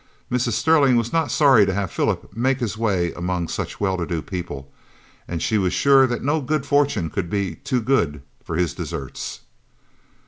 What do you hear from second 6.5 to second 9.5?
fortune could be too good for his deserts.